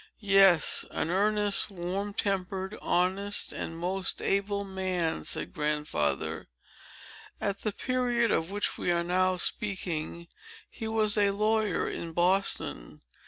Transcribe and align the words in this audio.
"Yes; 0.33 0.83
an 0.89 1.11
earnest, 1.11 1.69
warm 1.69 2.15
tempered, 2.15 2.75
honest, 2.81 3.53
and 3.53 3.77
most 3.77 4.19
able 4.19 4.63
man," 4.63 5.23
said 5.25 5.53
Grandfather. 5.53 6.47
"At 7.39 7.59
the 7.61 7.71
period 7.71 8.31
of 8.31 8.49
which 8.49 8.79
we 8.79 8.91
are 8.91 9.03
now 9.03 9.37
speaking, 9.37 10.27
he 10.67 10.87
was 10.87 11.19
a 11.19 11.29
lawyer 11.29 11.87
in 11.87 12.13
Boston. 12.13 13.01